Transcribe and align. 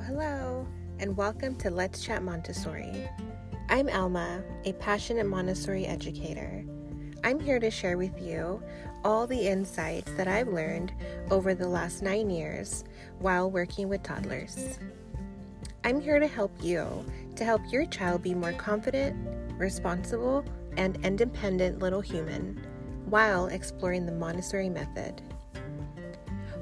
Hello, 0.00 0.66
and 0.98 1.16
welcome 1.16 1.54
to 1.54 1.70
Let's 1.70 2.02
Chat 2.02 2.24
Montessori. 2.24 3.08
I'm 3.68 3.88
Elma, 3.88 4.42
a 4.64 4.72
passionate 4.72 5.26
Montessori 5.26 5.86
educator. 5.86 6.64
I'm 7.22 7.38
here 7.38 7.60
to 7.60 7.70
share 7.70 7.96
with 7.96 8.20
you 8.20 8.60
all 9.04 9.28
the 9.28 9.46
insights 9.46 10.10
that 10.16 10.26
I've 10.26 10.48
learned 10.48 10.92
over 11.30 11.54
the 11.54 11.68
last 11.68 12.02
nine 12.02 12.28
years 12.28 12.82
while 13.20 13.48
working 13.48 13.88
with 13.88 14.02
toddlers. 14.02 14.80
I'm 15.84 16.00
here 16.00 16.18
to 16.18 16.26
help 16.26 16.50
you 16.60 17.04
to 17.36 17.44
help 17.44 17.62
your 17.70 17.86
child 17.86 18.20
be 18.20 18.34
more 18.34 18.52
confident, 18.54 19.16
responsible, 19.56 20.44
and 20.76 20.98
independent 21.04 21.78
little 21.78 22.00
human 22.00 22.60
while 23.04 23.46
exploring 23.46 24.06
the 24.06 24.12
Montessori 24.12 24.70
method. 24.70 25.22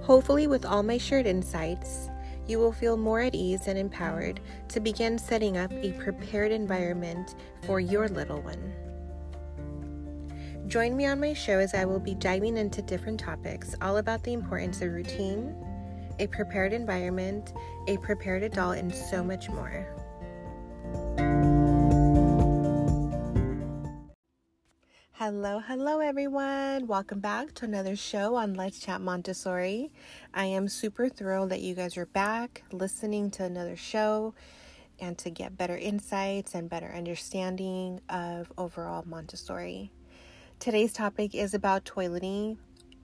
Hopefully, 0.03 0.47
with 0.47 0.67
all 0.67 0.83
my 0.83 0.99
shared 0.99 1.27
insights, 1.27 2.11
you 2.47 2.59
will 2.59 2.73
feel 2.73 2.97
more 2.97 3.21
at 3.21 3.35
ease 3.35 3.69
and 3.69 3.79
empowered 3.79 4.41
to 4.69 4.81
begin 4.81 5.19
setting 5.19 5.57
up 5.57 5.73
a 5.73 5.93
prepared 5.93 6.53
environment 6.53 7.35
for 7.67 7.81
your 7.81 8.09
little 8.09 8.41
one. 8.43 8.73
Join 10.67 10.97
me 10.97 11.07
on 11.07 11.21
my 11.21 11.35
show 11.35 11.59
as 11.59 11.75
I 11.75 11.85
will 11.85 12.01
be 12.01 12.15
diving 12.15 12.57
into 12.57 12.83
different 12.83 13.21
topics 13.21 13.75
all 13.83 13.99
about 13.99 14.23
the 14.23 14.33
importance 14.33 14.81
of 14.81 14.93
routine, 14.93 15.55
a 16.19 16.27
prepared 16.27 16.73
environment, 16.73 17.53
a 17.89 17.97
prepared 17.99 18.43
adult, 18.43 18.79
and 18.79 18.95
so 18.95 19.23
much 19.23 19.49
more. 19.51 20.02
Hello, 25.69 26.01
everyone. 26.01 26.89
Welcome 26.89 27.21
back 27.21 27.55
to 27.55 27.67
another 27.67 27.95
show 27.95 28.35
on 28.35 28.55
Let's 28.55 28.81
Chat 28.81 29.01
Montessori. 29.01 29.93
I 30.35 30.47
am 30.47 30.67
super 30.67 31.09
thrilled 31.09 31.51
that 31.51 31.61
you 31.61 31.77
guys 31.77 31.97
are 31.97 32.07
back 32.07 32.65
listening 32.73 33.31
to 33.33 33.45
another 33.45 33.77
show 33.77 34.35
and 34.99 35.17
to 35.19 35.31
get 35.31 35.57
better 35.57 35.77
insights 35.77 36.57
and 36.57 36.69
better 36.69 36.93
understanding 36.93 38.01
of 38.09 38.53
overall 38.59 39.05
Montessori. 39.07 39.93
Today's 40.59 40.93
topic 40.93 41.33
is 41.33 41.55
about 41.55 41.85
toileting 41.85 42.57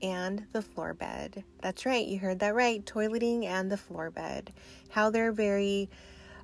and 0.02 0.44
the 0.52 0.62
floor 0.62 0.94
bed. 0.94 1.44
That's 1.62 1.86
right, 1.86 2.06
you 2.06 2.18
heard 2.18 2.40
that 2.40 2.56
right. 2.56 2.84
Toileting 2.84 3.44
and 3.44 3.70
the 3.70 3.76
floor 3.76 4.10
bed. 4.10 4.52
How 4.90 5.10
they're 5.10 5.32
very 5.32 5.88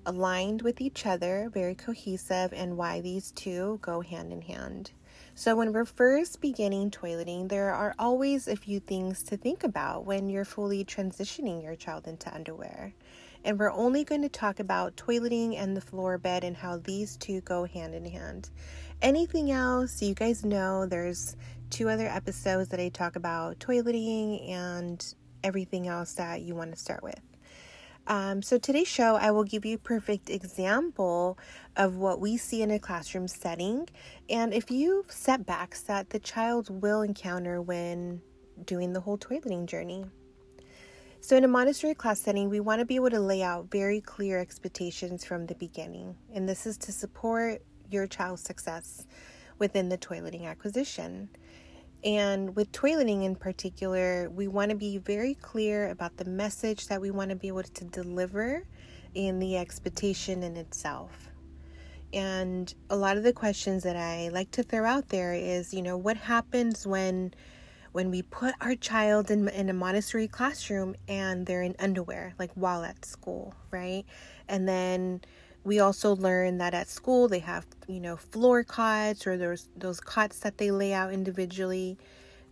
aligned 0.06 0.62
with 0.62 0.80
each 0.80 1.06
other, 1.06 1.50
very 1.52 1.74
cohesive, 1.74 2.52
and 2.52 2.76
why 2.76 3.00
these 3.00 3.32
two 3.32 3.80
go 3.82 4.00
hand 4.00 4.32
in 4.32 4.42
hand. 4.42 4.92
So, 5.36 5.56
when 5.56 5.72
we're 5.72 5.84
first 5.84 6.40
beginning 6.40 6.92
toileting, 6.92 7.48
there 7.48 7.74
are 7.74 7.92
always 7.98 8.46
a 8.46 8.54
few 8.54 8.78
things 8.78 9.24
to 9.24 9.36
think 9.36 9.64
about 9.64 10.04
when 10.04 10.28
you're 10.28 10.44
fully 10.44 10.84
transitioning 10.84 11.60
your 11.60 11.74
child 11.74 12.06
into 12.06 12.32
underwear. 12.32 12.94
And 13.44 13.58
we're 13.58 13.72
only 13.72 14.04
going 14.04 14.22
to 14.22 14.28
talk 14.28 14.60
about 14.60 14.96
toileting 14.96 15.56
and 15.58 15.76
the 15.76 15.80
floor 15.80 16.18
bed 16.18 16.44
and 16.44 16.56
how 16.56 16.76
these 16.76 17.16
two 17.16 17.40
go 17.40 17.64
hand 17.64 17.96
in 17.96 18.04
hand. 18.04 18.50
Anything 19.02 19.50
else, 19.50 20.00
you 20.00 20.14
guys 20.14 20.44
know 20.44 20.86
there's 20.86 21.34
two 21.68 21.88
other 21.88 22.06
episodes 22.06 22.68
that 22.68 22.78
I 22.78 22.88
talk 22.88 23.16
about 23.16 23.58
toileting 23.58 24.48
and 24.48 25.04
everything 25.42 25.88
else 25.88 26.12
that 26.12 26.42
you 26.42 26.54
want 26.54 26.70
to 26.70 26.78
start 26.78 27.02
with. 27.02 27.33
Um, 28.06 28.42
so, 28.42 28.58
today's 28.58 28.88
show, 28.88 29.16
I 29.16 29.30
will 29.30 29.44
give 29.44 29.64
you 29.64 29.76
a 29.76 29.78
perfect 29.78 30.28
example 30.28 31.38
of 31.74 31.96
what 31.96 32.20
we 32.20 32.36
see 32.36 32.60
in 32.60 32.70
a 32.70 32.78
classroom 32.78 33.28
setting 33.28 33.88
and 34.28 34.52
a 34.52 34.60
few 34.60 35.06
setbacks 35.08 35.80
that 35.82 36.10
the 36.10 36.18
child 36.18 36.82
will 36.82 37.00
encounter 37.00 37.62
when 37.62 38.20
doing 38.66 38.92
the 38.92 39.00
whole 39.00 39.16
toileting 39.16 39.64
journey. 39.64 40.04
So, 41.22 41.34
in 41.34 41.44
a 41.44 41.48
Montessori 41.48 41.94
class 41.94 42.20
setting, 42.20 42.50
we 42.50 42.60
want 42.60 42.80
to 42.80 42.84
be 42.84 42.96
able 42.96 43.08
to 43.08 43.20
lay 43.20 43.42
out 43.42 43.70
very 43.70 44.02
clear 44.02 44.38
expectations 44.38 45.24
from 45.24 45.46
the 45.46 45.54
beginning, 45.54 46.14
and 46.34 46.46
this 46.46 46.66
is 46.66 46.76
to 46.78 46.92
support 46.92 47.62
your 47.90 48.06
child's 48.06 48.42
success 48.42 49.06
within 49.58 49.88
the 49.88 49.96
toileting 49.96 50.44
acquisition. 50.44 51.30
And 52.04 52.54
with 52.54 52.70
toileting 52.70 53.24
in 53.24 53.34
particular, 53.34 54.28
we 54.28 54.46
want 54.46 54.70
to 54.70 54.76
be 54.76 54.98
very 54.98 55.34
clear 55.34 55.88
about 55.88 56.18
the 56.18 56.26
message 56.26 56.86
that 56.88 57.00
we 57.00 57.10
want 57.10 57.30
to 57.30 57.36
be 57.36 57.48
able 57.48 57.62
to 57.62 57.84
deliver 57.84 58.66
in 59.14 59.38
the 59.38 59.56
expectation 59.56 60.42
in 60.42 60.56
itself. 60.56 61.30
And 62.12 62.72
a 62.90 62.96
lot 62.96 63.16
of 63.16 63.22
the 63.22 63.32
questions 63.32 63.82
that 63.84 63.96
I 63.96 64.28
like 64.28 64.50
to 64.52 64.62
throw 64.62 64.84
out 64.84 65.08
there 65.08 65.32
is, 65.32 65.72
you 65.72 65.82
know, 65.82 65.96
what 65.96 66.16
happens 66.16 66.86
when 66.86 67.34
when 67.92 68.10
we 68.10 68.22
put 68.22 68.56
our 68.60 68.74
child 68.74 69.30
in, 69.30 69.48
in 69.50 69.68
a 69.68 69.72
Montessori 69.72 70.26
classroom 70.26 70.96
and 71.06 71.46
they're 71.46 71.62
in 71.62 71.76
underwear, 71.78 72.34
like 72.40 72.50
while 72.54 72.82
at 72.82 73.04
school, 73.04 73.54
right? 73.70 74.04
And 74.48 74.68
then 74.68 75.20
we 75.64 75.80
also 75.80 76.14
learn 76.14 76.58
that 76.58 76.74
at 76.74 76.88
school 76.88 77.28
they 77.28 77.38
have 77.38 77.66
you 77.88 78.00
know 78.00 78.16
floor 78.16 78.62
cots 78.62 79.26
or 79.26 79.36
there's 79.36 79.68
those 79.76 80.00
cots 80.00 80.40
that 80.40 80.58
they 80.58 80.70
lay 80.70 80.92
out 80.92 81.12
individually 81.12 81.98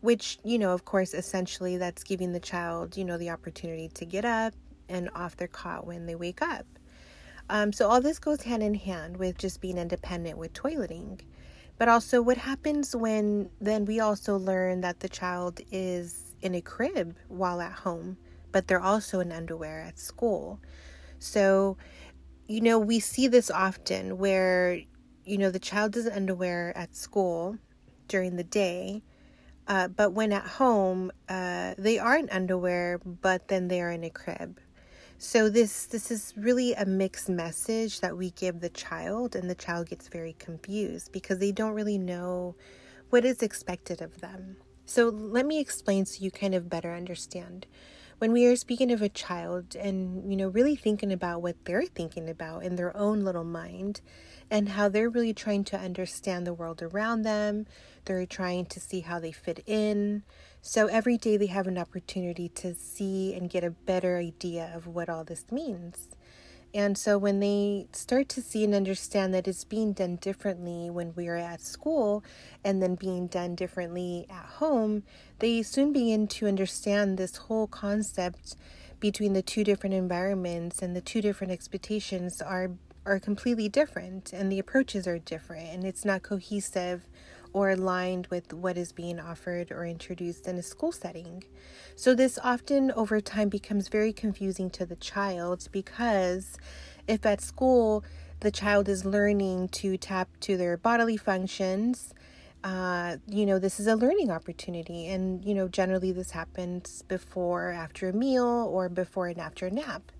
which 0.00 0.38
you 0.44 0.58
know 0.58 0.72
of 0.72 0.84
course 0.84 1.14
essentially 1.14 1.76
that's 1.76 2.02
giving 2.02 2.32
the 2.32 2.40
child 2.40 2.96
you 2.96 3.04
know 3.04 3.18
the 3.18 3.30
opportunity 3.30 3.88
to 3.88 4.04
get 4.04 4.24
up 4.24 4.54
and 4.88 5.08
off 5.14 5.36
their 5.36 5.48
cot 5.48 5.86
when 5.86 6.06
they 6.06 6.14
wake 6.14 6.42
up. 6.42 6.66
Um, 7.48 7.72
so 7.72 7.88
all 7.88 8.00
this 8.00 8.18
goes 8.18 8.42
hand 8.42 8.62
in 8.62 8.74
hand 8.74 9.16
with 9.16 9.38
just 9.38 9.60
being 9.60 9.78
independent 9.78 10.38
with 10.38 10.52
toileting. 10.52 11.20
But 11.78 11.88
also 11.88 12.22
what 12.22 12.36
happens 12.36 12.94
when 12.94 13.50
then 13.60 13.84
we 13.84 14.00
also 14.00 14.36
learn 14.36 14.82
that 14.82 15.00
the 15.00 15.08
child 15.08 15.60
is 15.72 16.36
in 16.42 16.54
a 16.54 16.60
crib 16.60 17.16
while 17.28 17.60
at 17.60 17.72
home 17.72 18.16
but 18.52 18.68
they're 18.68 18.82
also 18.82 19.20
in 19.20 19.32
underwear 19.32 19.80
at 19.80 19.98
school. 19.98 20.60
So 21.18 21.78
you 22.46 22.60
know, 22.60 22.78
we 22.78 23.00
see 23.00 23.28
this 23.28 23.50
often 23.50 24.18
where, 24.18 24.80
you 25.24 25.38
know, 25.38 25.50
the 25.50 25.58
child 25.58 25.96
is 25.96 26.06
underwear 26.06 26.76
at 26.76 26.94
school 26.94 27.58
during 28.08 28.36
the 28.36 28.44
day, 28.44 29.02
uh, 29.68 29.88
but 29.88 30.12
when 30.12 30.32
at 30.32 30.46
home, 30.46 31.12
uh, 31.28 31.74
they 31.78 31.98
are 31.98 32.16
in 32.16 32.28
underwear, 32.30 32.98
but 32.98 33.48
then 33.48 33.68
they 33.68 33.80
are 33.80 33.90
in 33.90 34.04
a 34.04 34.10
crib. 34.10 34.58
So 35.18 35.48
this 35.48 35.86
this 35.86 36.10
is 36.10 36.34
really 36.36 36.74
a 36.74 36.84
mixed 36.84 37.28
message 37.28 38.00
that 38.00 38.16
we 38.16 38.32
give 38.32 38.60
the 38.60 38.68
child, 38.70 39.36
and 39.36 39.48
the 39.48 39.54
child 39.54 39.88
gets 39.88 40.08
very 40.08 40.32
confused 40.32 41.12
because 41.12 41.38
they 41.38 41.52
don't 41.52 41.74
really 41.74 41.96
know 41.96 42.56
what 43.10 43.24
is 43.24 43.40
expected 43.40 44.02
of 44.02 44.20
them. 44.20 44.56
So 44.84 45.08
let 45.10 45.46
me 45.46 45.60
explain 45.60 46.06
so 46.06 46.24
you 46.24 46.32
kind 46.32 46.56
of 46.56 46.68
better 46.68 46.92
understand 46.92 47.66
when 48.22 48.30
we 48.30 48.46
are 48.46 48.54
speaking 48.54 48.92
of 48.92 49.02
a 49.02 49.08
child 49.08 49.74
and, 49.74 50.30
you 50.30 50.36
know, 50.36 50.46
really 50.46 50.76
thinking 50.76 51.12
about 51.12 51.42
what 51.42 51.56
they're 51.64 51.84
thinking 51.84 52.30
about 52.30 52.62
in 52.62 52.76
their 52.76 52.96
own 52.96 53.24
little 53.24 53.42
mind 53.42 54.00
and 54.48 54.68
how 54.68 54.88
they're 54.88 55.10
really 55.10 55.34
trying 55.34 55.64
to 55.64 55.76
understand 55.76 56.46
the 56.46 56.54
world 56.54 56.80
around 56.80 57.22
them, 57.22 57.66
they're 58.04 58.24
trying 58.24 58.64
to 58.64 58.78
see 58.78 59.00
how 59.00 59.18
they 59.18 59.32
fit 59.32 59.64
in. 59.66 60.22
So 60.60 60.86
every 60.86 61.18
day 61.18 61.36
they 61.36 61.48
have 61.48 61.66
an 61.66 61.76
opportunity 61.76 62.48
to 62.50 62.76
see 62.76 63.34
and 63.34 63.50
get 63.50 63.64
a 63.64 63.72
better 63.72 64.18
idea 64.18 64.70
of 64.72 64.86
what 64.86 65.08
all 65.08 65.24
this 65.24 65.50
means. 65.50 66.14
And 66.74 66.96
so 66.96 67.18
when 67.18 67.40
they 67.40 67.86
start 67.92 68.28
to 68.30 68.40
see 68.40 68.64
and 68.64 68.74
understand 68.74 69.34
that 69.34 69.46
it's 69.46 69.64
being 69.64 69.92
done 69.92 70.16
differently 70.16 70.88
when 70.88 71.12
we 71.14 71.28
are 71.28 71.36
at 71.36 71.60
school 71.60 72.24
and 72.64 72.82
then 72.82 72.94
being 72.94 73.26
done 73.26 73.54
differently 73.54 74.26
at 74.30 74.46
home, 74.46 75.02
they 75.42 75.60
soon 75.60 75.92
begin 75.92 76.28
to 76.28 76.46
understand 76.46 77.18
this 77.18 77.36
whole 77.36 77.66
concept 77.66 78.54
between 79.00 79.32
the 79.32 79.42
two 79.42 79.64
different 79.64 79.92
environments 79.92 80.80
and 80.80 80.94
the 80.94 81.00
two 81.00 81.20
different 81.20 81.52
expectations 81.52 82.40
are 82.40 82.70
are 83.04 83.18
completely 83.18 83.68
different 83.68 84.32
and 84.32 84.52
the 84.52 84.60
approaches 84.60 85.08
are 85.08 85.18
different 85.18 85.68
and 85.68 85.82
it's 85.84 86.04
not 86.04 86.22
cohesive 86.22 87.08
or 87.52 87.70
aligned 87.70 88.28
with 88.28 88.52
what 88.52 88.78
is 88.78 88.92
being 88.92 89.18
offered 89.18 89.72
or 89.72 89.84
introduced 89.84 90.46
in 90.46 90.56
a 90.56 90.62
school 90.62 90.92
setting. 90.92 91.42
So, 91.96 92.14
this 92.14 92.38
often 92.42 92.92
over 92.92 93.20
time 93.20 93.48
becomes 93.48 93.88
very 93.88 94.12
confusing 94.12 94.70
to 94.70 94.86
the 94.86 94.96
child 94.96 95.68
because 95.72 96.56
if 97.08 97.26
at 97.26 97.40
school 97.40 98.04
the 98.38 98.52
child 98.52 98.88
is 98.88 99.04
learning 99.04 99.70
to 99.70 99.96
tap 99.96 100.28
to 100.42 100.56
their 100.56 100.76
bodily 100.76 101.16
functions, 101.16 102.14
uh, 102.64 103.16
you 103.26 103.46
know, 103.46 103.58
this 103.58 103.80
is 103.80 103.86
a 103.86 103.96
learning 103.96 104.30
opportunity. 104.30 105.08
And, 105.08 105.44
you 105.44 105.54
know, 105.54 105.68
generally 105.68 106.12
this 106.12 106.30
happens 106.30 107.02
before, 107.02 107.70
after 107.70 108.08
a 108.08 108.12
meal, 108.12 108.68
or 108.70 108.88
before 108.88 109.28
and 109.28 109.40
after 109.40 109.66
a 109.66 109.70
nap. 109.70 110.12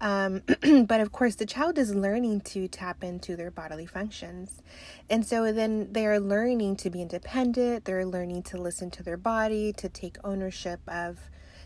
Um, 0.00 0.42
but 0.86 1.00
of 1.00 1.12
course, 1.12 1.34
the 1.34 1.46
child 1.46 1.78
is 1.78 1.94
learning 1.94 2.42
to 2.42 2.68
tap 2.68 3.02
into 3.02 3.36
their 3.36 3.50
bodily 3.50 3.86
functions. 3.86 4.62
And 5.10 5.26
so 5.26 5.52
then 5.52 5.92
they 5.92 6.06
are 6.06 6.20
learning 6.20 6.76
to 6.76 6.90
be 6.90 7.02
independent, 7.02 7.84
they're 7.84 8.06
learning 8.06 8.44
to 8.44 8.58
listen 8.58 8.90
to 8.92 9.02
their 9.02 9.16
body, 9.16 9.72
to 9.74 9.88
take 9.88 10.16
ownership 10.24 10.80
of 10.86 11.18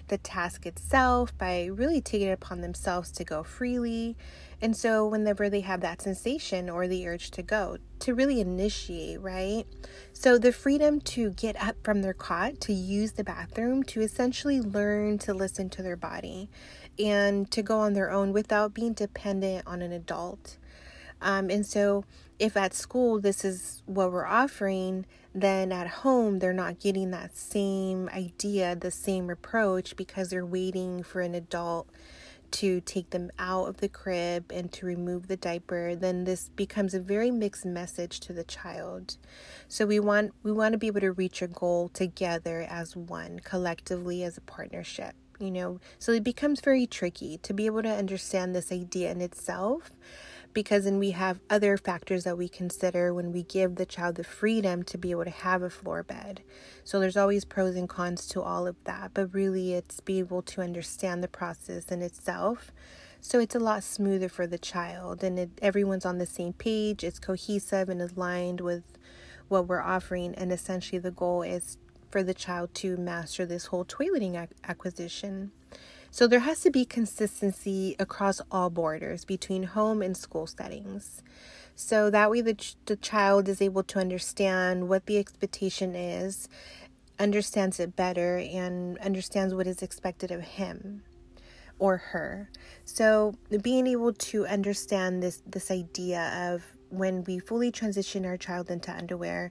the 0.08 0.18
task 0.18 0.66
itself 0.66 1.36
by 1.38 1.66
really 1.66 2.00
taking 2.00 2.28
it 2.28 2.32
upon 2.32 2.60
themselves 2.60 3.10
to 3.12 3.24
go 3.24 3.42
freely. 3.42 4.16
And 4.60 4.76
so, 4.76 5.06
whenever 5.06 5.50
they 5.50 5.60
have 5.60 5.80
that 5.80 6.02
sensation 6.02 6.70
or 6.70 6.86
the 6.86 7.06
urge 7.08 7.30
to 7.32 7.42
go, 7.42 7.78
to 8.00 8.14
really 8.14 8.40
initiate, 8.40 9.20
right? 9.20 9.64
So 10.12 10.38
the 10.38 10.52
freedom 10.52 11.00
to 11.00 11.30
get 11.30 11.60
up 11.62 11.76
from 11.82 12.02
their 12.02 12.14
cot, 12.14 12.60
to 12.62 12.72
use 12.72 13.12
the 13.12 13.24
bathroom, 13.24 13.82
to 13.84 14.00
essentially 14.00 14.60
learn 14.60 15.18
to 15.18 15.32
listen 15.32 15.70
to 15.70 15.82
their 15.82 15.96
body 15.96 16.50
and 16.98 17.50
to 17.50 17.62
go 17.62 17.78
on 17.78 17.94
their 17.94 18.10
own 18.10 18.32
without 18.32 18.74
being 18.74 18.92
dependent 18.92 19.66
on 19.66 19.82
an 19.82 19.92
adult. 19.92 20.58
Um, 21.22 21.50
and 21.50 21.64
so, 21.64 22.04
if 22.38 22.56
at 22.56 22.74
school 22.74 23.20
this 23.20 23.44
is 23.44 23.82
what 23.86 24.10
we're 24.10 24.26
offering, 24.26 25.06
then 25.34 25.72
at 25.72 25.86
home 25.86 26.38
they're 26.38 26.52
not 26.52 26.80
getting 26.80 27.10
that 27.12 27.36
same 27.36 28.08
idea, 28.10 28.76
the 28.76 28.90
same 28.90 29.30
approach 29.30 29.96
because 29.96 30.30
they're 30.30 30.44
waiting 30.44 31.02
for 31.02 31.20
an 31.20 31.34
adult 31.34 31.88
to 32.50 32.80
take 32.82 33.10
them 33.10 33.30
out 33.38 33.66
of 33.66 33.78
the 33.78 33.88
crib 33.88 34.52
and 34.52 34.70
to 34.72 34.84
remove 34.84 35.26
the 35.26 35.38
diaper 35.38 35.96
then 35.96 36.24
this 36.24 36.50
becomes 36.50 36.92
a 36.92 37.00
very 37.00 37.30
mixed 37.30 37.64
message 37.64 38.20
to 38.20 38.32
the 38.32 38.44
child. 38.44 39.16
So 39.68 39.86
we 39.86 39.98
want 39.98 40.32
we 40.42 40.52
want 40.52 40.72
to 40.72 40.78
be 40.78 40.88
able 40.88 41.00
to 41.00 41.12
reach 41.12 41.40
a 41.40 41.46
goal 41.46 41.88
together 41.88 42.66
as 42.68 42.94
one 42.94 43.40
collectively 43.40 44.22
as 44.22 44.36
a 44.36 44.42
partnership 44.42 45.14
you 45.38 45.50
know? 45.50 45.80
So 45.98 46.12
it 46.12 46.22
becomes 46.22 46.60
very 46.60 46.86
tricky 46.86 47.38
to 47.38 47.52
be 47.52 47.66
able 47.66 47.82
to 47.82 47.88
understand 47.88 48.54
this 48.54 48.70
idea 48.70 49.10
in 49.10 49.20
itself 49.20 49.90
because 50.52 50.84
then 50.84 50.98
we 50.98 51.12
have 51.12 51.40
other 51.48 51.76
factors 51.76 52.24
that 52.24 52.38
we 52.38 52.48
consider 52.48 53.12
when 53.14 53.32
we 53.32 53.42
give 53.42 53.76
the 53.76 53.86
child 53.86 54.16
the 54.16 54.24
freedom 54.24 54.82
to 54.84 54.98
be 54.98 55.10
able 55.10 55.24
to 55.24 55.30
have 55.30 55.62
a 55.62 55.70
floor 55.70 56.02
bed. 56.02 56.42
So 56.84 57.00
there's 57.00 57.16
always 57.16 57.44
pros 57.44 57.76
and 57.76 57.88
cons 57.88 58.26
to 58.28 58.42
all 58.42 58.66
of 58.66 58.76
that, 58.84 59.12
but 59.14 59.34
really 59.34 59.74
it's 59.74 60.00
be 60.00 60.18
able 60.18 60.42
to 60.42 60.60
understand 60.60 61.22
the 61.22 61.28
process 61.28 61.86
in 61.86 62.02
itself. 62.02 62.72
So 63.20 63.38
it's 63.38 63.54
a 63.54 63.60
lot 63.60 63.84
smoother 63.84 64.28
for 64.28 64.46
the 64.46 64.58
child 64.58 65.22
and 65.22 65.38
it, 65.38 65.50
everyone's 65.62 66.04
on 66.04 66.18
the 66.18 66.26
same 66.26 66.52
page, 66.52 67.04
it's 67.04 67.18
cohesive 67.18 67.88
and 67.88 68.02
aligned 68.02 68.60
with 68.60 68.82
what 69.48 69.68
we're 69.68 69.82
offering 69.82 70.34
and 70.34 70.52
essentially 70.52 70.98
the 70.98 71.10
goal 71.10 71.42
is 71.42 71.78
for 72.10 72.22
the 72.22 72.34
child 72.34 72.74
to 72.74 72.96
master 72.96 73.46
this 73.46 73.66
whole 73.66 73.84
toileting 73.84 74.34
ac- 74.34 74.52
acquisition. 74.64 75.52
So 76.12 76.26
there 76.26 76.40
has 76.40 76.60
to 76.60 76.70
be 76.70 76.84
consistency 76.84 77.96
across 77.98 78.42
all 78.50 78.68
borders 78.68 79.24
between 79.24 79.62
home 79.62 80.02
and 80.02 80.14
school 80.14 80.46
settings. 80.46 81.22
So 81.74 82.10
that 82.10 82.30
way 82.30 82.42
the, 82.42 82.52
ch- 82.52 82.76
the 82.84 82.96
child 82.96 83.48
is 83.48 83.62
able 83.62 83.82
to 83.84 83.98
understand 83.98 84.90
what 84.90 85.06
the 85.06 85.16
expectation 85.16 85.94
is, 85.94 86.50
understands 87.18 87.80
it 87.80 87.96
better, 87.96 88.36
and 88.36 88.98
understands 88.98 89.54
what 89.54 89.66
is 89.66 89.80
expected 89.82 90.30
of 90.30 90.42
him 90.42 91.02
or 91.78 91.96
her. 91.96 92.50
So 92.84 93.34
being 93.62 93.86
able 93.86 94.12
to 94.12 94.46
understand 94.46 95.22
this 95.22 95.42
this 95.46 95.70
idea 95.70 96.52
of 96.52 96.62
when 96.90 97.24
we 97.24 97.38
fully 97.38 97.70
transition 97.70 98.26
our 98.26 98.36
child 98.36 98.70
into 98.70 98.92
underwear, 98.92 99.50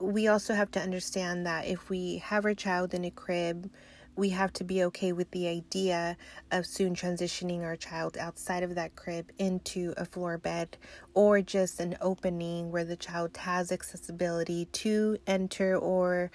we 0.00 0.26
also 0.26 0.52
have 0.54 0.72
to 0.72 0.80
understand 0.80 1.46
that 1.46 1.68
if 1.68 1.88
we 1.88 2.18
have 2.18 2.44
our 2.44 2.54
child 2.54 2.92
in 2.92 3.04
a 3.04 3.10
crib 3.12 3.70
we 4.14 4.28
have 4.30 4.52
to 4.52 4.64
be 4.64 4.84
okay 4.84 5.12
with 5.12 5.30
the 5.30 5.48
idea 5.48 6.16
of 6.50 6.66
soon 6.66 6.94
transitioning 6.94 7.62
our 7.62 7.76
child 7.76 8.16
outside 8.18 8.62
of 8.62 8.74
that 8.74 8.94
crib 8.94 9.30
into 9.38 9.94
a 9.96 10.04
floor 10.04 10.36
bed 10.36 10.76
or 11.14 11.40
just 11.40 11.80
an 11.80 11.96
opening 12.00 12.70
where 12.70 12.84
the 12.84 12.96
child 12.96 13.36
has 13.38 13.72
accessibility 13.72 14.66
to 14.66 15.16
enter 15.26 15.76
or 15.76 16.30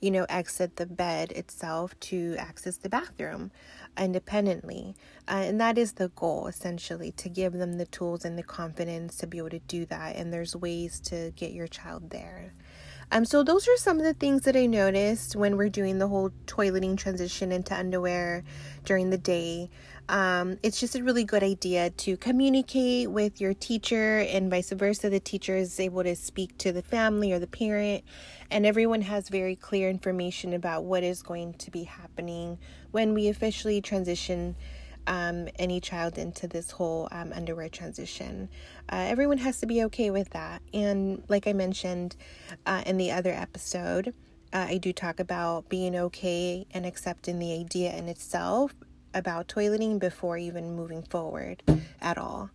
you 0.00 0.10
know 0.10 0.26
exit 0.28 0.76
the 0.76 0.86
bed 0.86 1.32
itself 1.32 1.98
to 2.00 2.36
access 2.38 2.76
the 2.76 2.88
bathroom 2.88 3.50
independently. 3.98 4.94
Uh, 5.28 5.44
and 5.46 5.60
that 5.60 5.78
is 5.78 5.92
the 5.92 6.08
goal 6.08 6.46
essentially 6.46 7.12
to 7.12 7.28
give 7.28 7.52
them 7.54 7.74
the 7.74 7.86
tools 7.86 8.24
and 8.24 8.36
the 8.36 8.42
confidence 8.42 9.16
to 9.16 9.26
be 9.26 9.38
able 9.38 9.50
to 9.50 9.60
do 9.60 9.86
that. 9.86 10.16
And 10.16 10.32
there's 10.32 10.54
ways 10.54 11.00
to 11.00 11.32
get 11.36 11.52
your 11.52 11.68
child 11.68 12.10
there 12.10 12.52
um, 13.14 13.24
so 13.24 13.44
those 13.44 13.68
are 13.68 13.76
some 13.76 13.98
of 13.98 14.04
the 14.04 14.12
things 14.12 14.42
that 14.42 14.56
I 14.56 14.66
noticed 14.66 15.36
when 15.36 15.56
we're 15.56 15.68
doing 15.68 15.98
the 15.98 16.08
whole 16.08 16.30
toileting 16.46 16.98
transition 16.98 17.52
into 17.52 17.72
underwear 17.72 18.42
during 18.84 19.10
the 19.10 19.18
day. 19.18 19.70
Um, 20.08 20.58
it's 20.64 20.80
just 20.80 20.96
a 20.96 21.02
really 21.04 21.22
good 21.22 21.44
idea 21.44 21.90
to 21.90 22.16
communicate 22.16 23.08
with 23.08 23.40
your 23.40 23.54
teacher 23.54 24.18
and 24.18 24.50
vice 24.50 24.70
versa. 24.70 25.10
The 25.10 25.20
teacher 25.20 25.54
is 25.54 25.78
able 25.78 26.02
to 26.02 26.16
speak 26.16 26.58
to 26.58 26.72
the 26.72 26.82
family 26.82 27.32
or 27.32 27.38
the 27.38 27.46
parent, 27.46 28.02
and 28.50 28.66
everyone 28.66 29.02
has 29.02 29.28
very 29.28 29.54
clear 29.54 29.88
information 29.88 30.52
about 30.52 30.82
what 30.82 31.04
is 31.04 31.22
going 31.22 31.54
to 31.54 31.70
be 31.70 31.84
happening 31.84 32.58
when 32.90 33.14
we 33.14 33.28
officially 33.28 33.80
transition 33.80 34.56
um, 35.06 35.48
any 35.58 35.80
child 35.80 36.18
into 36.18 36.46
this 36.46 36.70
whole 36.70 37.08
um, 37.10 37.32
underwear 37.32 37.68
transition. 37.68 38.48
Uh, 38.90 39.06
everyone 39.08 39.38
has 39.38 39.60
to 39.60 39.66
be 39.66 39.82
okay 39.84 40.10
with 40.10 40.30
that. 40.30 40.62
And 40.72 41.22
like 41.28 41.46
I 41.46 41.52
mentioned 41.52 42.16
uh, 42.66 42.82
in 42.86 42.96
the 42.96 43.10
other 43.10 43.32
episode, 43.32 44.14
uh, 44.52 44.66
I 44.68 44.78
do 44.78 44.92
talk 44.92 45.20
about 45.20 45.68
being 45.68 45.96
okay 45.96 46.66
and 46.72 46.86
accepting 46.86 47.38
the 47.38 47.52
idea 47.52 47.94
in 47.94 48.08
itself 48.08 48.74
about 49.12 49.48
toileting 49.48 49.98
before 49.98 50.38
even 50.38 50.74
moving 50.74 51.02
forward 51.02 51.62
at 52.00 52.18
all. 52.18 52.50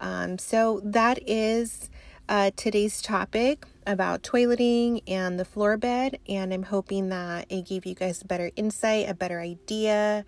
Um, 0.00 0.38
so 0.38 0.80
that 0.84 1.18
is 1.26 1.88
uh, 2.28 2.50
today's 2.56 3.00
topic 3.00 3.66
about 3.86 4.22
toileting 4.22 5.02
and 5.06 5.38
the 5.38 5.44
floor 5.44 5.76
bed, 5.76 6.18
and 6.28 6.52
I'm 6.52 6.64
hoping 6.64 7.08
that 7.10 7.46
it 7.48 7.66
gave 7.66 7.86
you 7.86 7.94
guys 7.94 8.22
a 8.22 8.26
better 8.26 8.50
insight, 8.56 9.08
a 9.08 9.14
better 9.14 9.40
idea 9.40 10.24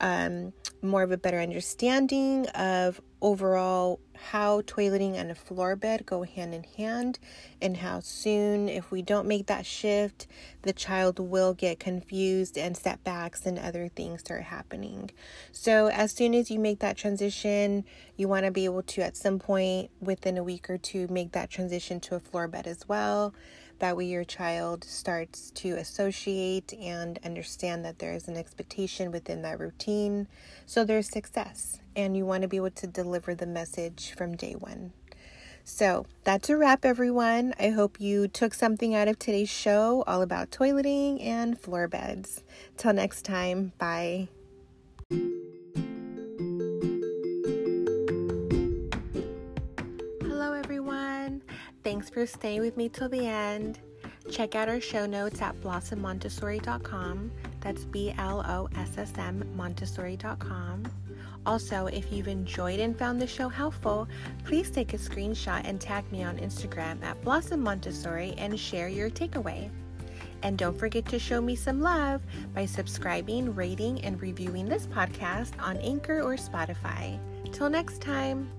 um, 0.00 0.52
more 0.84 1.02
of 1.02 1.10
a 1.10 1.16
better 1.16 1.40
understanding 1.40 2.46
of 2.48 3.00
overall 3.20 3.98
how 4.14 4.60
toileting 4.62 5.14
and 5.14 5.30
a 5.30 5.34
floor 5.34 5.74
bed 5.76 6.04
go 6.06 6.22
hand 6.22 6.54
in 6.54 6.62
hand, 6.76 7.18
and 7.60 7.78
how 7.78 8.00
soon, 8.00 8.68
if 8.68 8.90
we 8.90 9.02
don't 9.02 9.26
make 9.26 9.46
that 9.46 9.66
shift, 9.66 10.26
the 10.62 10.72
child 10.72 11.18
will 11.18 11.54
get 11.54 11.80
confused 11.80 12.56
and 12.58 12.76
setbacks 12.76 13.46
and 13.46 13.58
other 13.58 13.88
things 13.88 14.20
start 14.20 14.42
happening. 14.42 15.10
So, 15.52 15.88
as 15.88 16.12
soon 16.12 16.34
as 16.34 16.50
you 16.50 16.58
make 16.58 16.80
that 16.80 16.96
transition, 16.96 17.84
you 18.16 18.28
want 18.28 18.44
to 18.44 18.50
be 18.50 18.66
able 18.66 18.82
to, 18.82 19.02
at 19.02 19.16
some 19.16 19.38
point 19.38 19.90
within 20.00 20.36
a 20.36 20.44
week 20.44 20.68
or 20.68 20.78
two, 20.78 21.08
make 21.08 21.32
that 21.32 21.50
transition 21.50 22.00
to 22.00 22.14
a 22.14 22.20
floor 22.20 22.46
bed 22.46 22.66
as 22.66 22.86
well. 22.86 23.34
That 23.84 23.98
way, 23.98 24.06
your 24.06 24.24
child 24.24 24.82
starts 24.82 25.50
to 25.56 25.72
associate 25.72 26.72
and 26.72 27.18
understand 27.22 27.84
that 27.84 27.98
there 27.98 28.14
is 28.14 28.28
an 28.28 28.36
expectation 28.38 29.12
within 29.12 29.42
that 29.42 29.60
routine. 29.60 30.26
So 30.64 30.84
there's 30.84 31.10
success, 31.10 31.80
and 31.94 32.16
you 32.16 32.24
want 32.24 32.40
to 32.44 32.48
be 32.48 32.56
able 32.56 32.70
to 32.70 32.86
deliver 32.86 33.34
the 33.34 33.44
message 33.44 34.14
from 34.16 34.38
day 34.38 34.54
one. 34.54 34.94
So 35.64 36.06
that's 36.22 36.48
a 36.48 36.56
wrap, 36.56 36.86
everyone. 36.86 37.52
I 37.60 37.68
hope 37.68 38.00
you 38.00 38.26
took 38.26 38.54
something 38.54 38.94
out 38.94 39.06
of 39.06 39.18
today's 39.18 39.50
show 39.50 40.02
all 40.06 40.22
about 40.22 40.50
toileting 40.50 41.22
and 41.22 41.60
floor 41.60 41.86
beds. 41.86 42.42
Till 42.78 42.94
next 42.94 43.26
time, 43.26 43.72
bye. 43.76 44.28
Thanks 51.94 52.10
for 52.10 52.26
staying 52.26 52.60
with 52.60 52.76
me 52.76 52.88
till 52.88 53.08
the 53.08 53.24
end. 53.24 53.78
Check 54.28 54.56
out 54.56 54.68
our 54.68 54.80
show 54.80 55.06
notes 55.06 55.40
at 55.40 55.54
blossmmontessori.com. 55.60 57.30
That's 57.60 57.84
B 57.84 58.12
L 58.18 58.44
O 58.48 58.68
S 58.76 58.98
S 58.98 59.12
M 59.16 59.48
Montessori.com. 59.54 60.86
Also, 61.46 61.86
if 61.86 62.10
you've 62.10 62.26
enjoyed 62.26 62.80
and 62.80 62.98
found 62.98 63.22
the 63.22 63.28
show 63.28 63.48
helpful, 63.48 64.08
please 64.44 64.72
take 64.72 64.92
a 64.92 64.98
screenshot 64.98 65.60
and 65.62 65.80
tag 65.80 66.10
me 66.10 66.24
on 66.24 66.36
Instagram 66.38 67.00
at 67.04 67.22
Blossm 67.22 67.60
Montessori 67.60 68.34
and 68.38 68.58
share 68.58 68.88
your 68.88 69.08
takeaway. 69.08 69.70
And 70.42 70.58
don't 70.58 70.76
forget 70.76 71.06
to 71.10 71.20
show 71.20 71.40
me 71.40 71.54
some 71.54 71.80
love 71.80 72.22
by 72.52 72.66
subscribing, 72.66 73.54
rating, 73.54 74.00
and 74.00 74.20
reviewing 74.20 74.68
this 74.68 74.88
podcast 74.88 75.52
on 75.62 75.76
Anchor 75.76 76.22
or 76.22 76.34
Spotify. 76.34 77.20
Till 77.52 77.70
next 77.70 78.00
time. 78.00 78.50